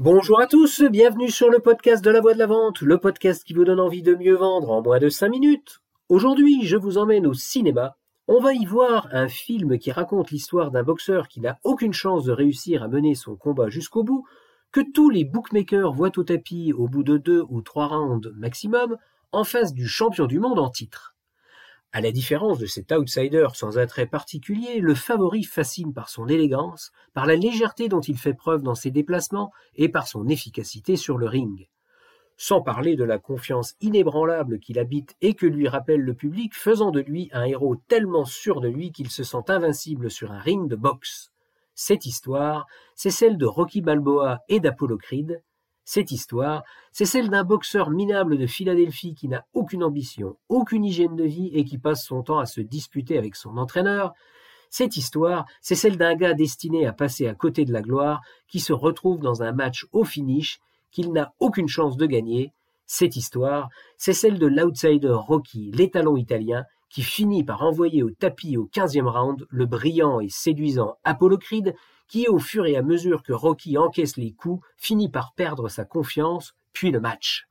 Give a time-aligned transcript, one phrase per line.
[0.00, 3.44] Bonjour à tous, bienvenue sur le podcast de la voix de la vente, le podcast
[3.44, 5.82] qui vous donne envie de mieux vendre en moins de 5 minutes.
[6.08, 7.96] Aujourd'hui, je vous emmène au cinéma.
[8.26, 12.24] On va y voir un film qui raconte l'histoire d'un boxeur qui n'a aucune chance
[12.24, 14.26] de réussir à mener son combat jusqu'au bout,
[14.72, 18.96] que tous les bookmakers voient au tapis au bout de deux ou trois rounds maximum,
[19.30, 21.13] en face du champion du monde en titre.
[21.96, 26.90] À la différence de cet outsider sans attrait particulier, le favori fascine par son élégance,
[27.12, 31.18] par la légèreté dont il fait preuve dans ses déplacements et par son efficacité sur
[31.18, 31.68] le ring.
[32.36, 36.90] Sans parler de la confiance inébranlable qu'il habite et que lui rappelle le public, faisant
[36.90, 40.68] de lui un héros tellement sûr de lui qu'il se sent invincible sur un ring
[40.68, 41.30] de boxe.
[41.76, 42.66] Cette histoire,
[42.96, 45.44] c'est celle de Rocky Balboa et d'Apollo Creed,
[45.84, 51.14] cette histoire, c'est celle d'un boxeur minable de Philadelphie qui n'a aucune ambition, aucune hygiène
[51.14, 54.14] de vie et qui passe son temps à se disputer avec son entraîneur.
[54.70, 58.60] Cette histoire, c'est celle d'un gars destiné à passer à côté de la gloire qui
[58.60, 60.58] se retrouve dans un match au finish
[60.90, 62.52] qu'il n'a aucune chance de gagner.
[62.86, 66.64] Cette histoire, c'est celle de l'outsider Rocky, l'étalon italien,
[66.94, 71.74] qui finit par envoyer au tapis au quinzième round le brillant et séduisant Apollo Creed
[72.06, 75.84] qui, au fur et à mesure que Rocky encaisse les coups, finit par perdre sa
[75.84, 77.48] confiance, puis le match.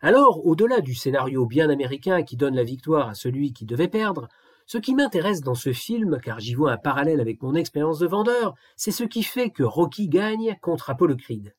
[0.00, 4.28] Alors, au-delà du scénario bien américain qui donne la victoire à celui qui devait perdre,
[4.64, 8.06] ce qui m'intéresse dans ce film, car j'y vois un parallèle avec mon expérience de
[8.06, 11.54] vendeur, c'est ce qui fait que Rocky gagne contre Apollo Creed.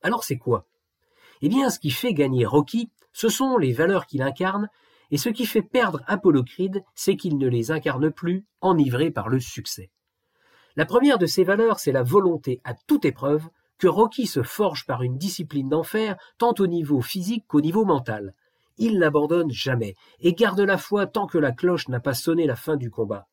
[0.00, 0.66] Alors c'est quoi?
[1.42, 4.70] Eh bien, ce qui fait gagner Rocky, ce sont les valeurs qu'il incarne,
[5.12, 6.44] et ce qui fait perdre Apollo
[6.94, 9.90] c'est qu'il ne les incarne plus, enivré par le succès.
[10.74, 14.86] La première de ces valeurs, c'est la volonté à toute épreuve que Rocky se forge
[14.86, 18.34] par une discipline d'enfer, tant au niveau physique qu'au niveau mental.
[18.78, 22.56] Il n'abandonne jamais et garde la foi tant que la cloche n'a pas sonné la
[22.56, 23.28] fin du combat.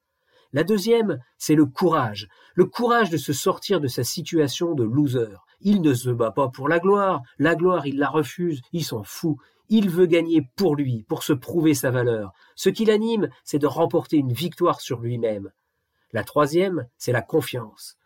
[0.51, 5.37] La deuxième, c'est le courage, le courage de se sortir de sa situation de loser.
[5.61, 9.03] Il ne se bat pas pour la gloire, la gloire il la refuse, il s'en
[9.03, 9.37] fout.
[9.69, 12.33] Il veut gagner pour lui, pour se prouver sa valeur.
[12.55, 15.51] Ce qui l'anime, c'est de remporter une victoire sur lui-même.
[16.11, 17.97] La troisième, c'est la confiance.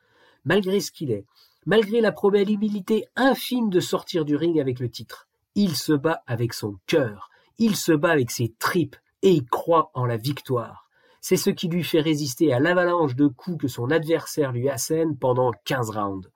[0.43, 1.25] Malgré ce qu'il est,
[1.65, 6.53] malgré la probabilité infime de sortir du ring avec le titre, il se bat avec
[6.53, 10.82] son cœur, il se bat avec ses tripes et il croit en la victoire.
[11.25, 15.15] C'est ce qui lui fait résister à l'avalanche de coups que son adversaire lui assène
[15.15, 16.29] pendant quinze rounds.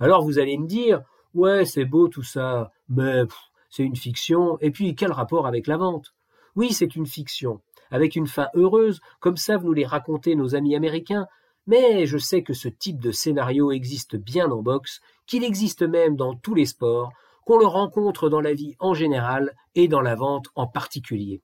[0.00, 1.00] Alors vous allez me dire,
[1.32, 3.22] ouais, c'est beau tout ça, mais
[3.70, 6.12] c'est une fiction, et puis quel rapport avec la vente?
[6.56, 10.76] Oui, c'est une fiction, avec une fin heureuse, comme savent nous les raconter nos amis
[10.76, 11.26] américains,
[11.66, 16.16] mais je sais que ce type de scénario existe bien en boxe, qu'il existe même
[16.16, 17.12] dans tous les sports,
[17.46, 21.40] qu'on le rencontre dans la vie en général et dans la vente en particulier.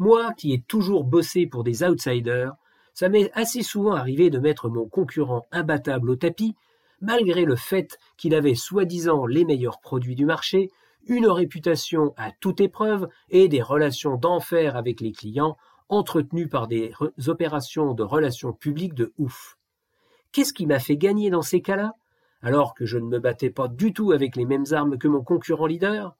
[0.00, 2.54] Moi, qui ai toujours bossé pour des outsiders,
[2.94, 6.56] ça m'est assez souvent arrivé de mettre mon concurrent imbattable au tapis,
[7.02, 10.70] malgré le fait qu'il avait soi-disant les meilleurs produits du marché,
[11.06, 15.58] une réputation à toute épreuve et des relations d'enfer avec les clients
[15.90, 16.94] entretenues par des
[17.26, 19.58] opérations de relations publiques de ouf.
[20.32, 21.92] Qu'est-ce qui m'a fait gagner dans ces cas-là,
[22.40, 25.22] alors que je ne me battais pas du tout avec les mêmes armes que mon
[25.22, 26.16] concurrent leader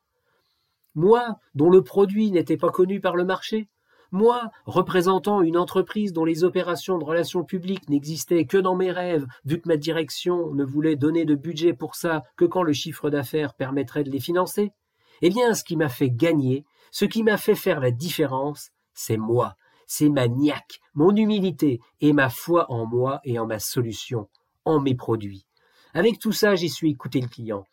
[0.94, 3.68] Moi, dont le produit n'était pas connu par le marché
[4.12, 9.26] moi, représentant une entreprise dont les opérations de relations publiques n'existaient que dans mes rêves,
[9.44, 13.08] vu que ma direction ne voulait donner de budget pour ça que quand le chiffre
[13.08, 14.72] d'affaires permettrait de les financer,
[15.22, 19.16] eh bien, ce qui m'a fait gagner, ce qui m'a fait faire la différence, c'est
[19.16, 19.54] moi,
[19.86, 24.28] c'est ma niaque, mon humilité et ma foi en moi et en ma solution,
[24.64, 25.46] en mes produits.
[25.94, 27.64] Avec tout ça, j'ai su écouter le client.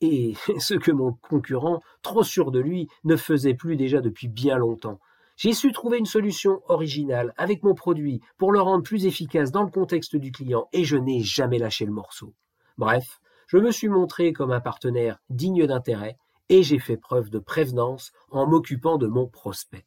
[0.00, 4.56] Et ce que mon concurrent, trop sûr de lui, ne faisait plus déjà depuis bien
[4.58, 5.00] longtemps.
[5.36, 9.62] J'ai su trouver une solution originale avec mon produit pour le rendre plus efficace dans
[9.62, 12.32] le contexte du client et je n'ai jamais lâché le morceau.
[12.78, 16.16] Bref, je me suis montré comme un partenaire digne d'intérêt
[16.48, 19.84] et j'ai fait preuve de prévenance en m'occupant de mon prospect.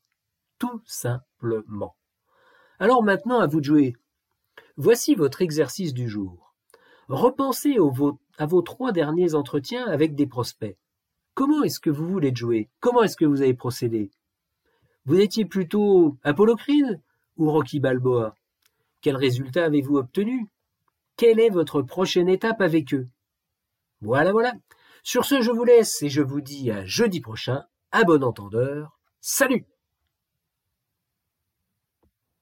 [0.59, 1.95] Tout simplement.
[2.77, 3.95] Alors maintenant à vous de jouer.
[4.77, 6.53] Voici votre exercice du jour.
[7.07, 7.79] Repensez
[8.39, 10.77] à vos trois derniers entretiens avec des prospects.
[11.35, 12.69] Comment est-ce que vous voulez jouer?
[12.79, 14.09] Comment est-ce que vous avez procédé?
[15.05, 17.01] Vous étiez plutôt Apollo Creed
[17.37, 18.35] ou Rocky Balboa?
[19.01, 20.47] Quel résultat avez-vous obtenu?
[21.17, 23.07] Quelle est votre prochaine étape avec eux?
[24.01, 24.53] Voilà, voilà.
[25.03, 27.65] Sur ce, je vous laisse et je vous dis à jeudi prochain.
[27.91, 28.97] À bon entendeur.
[29.19, 29.65] Salut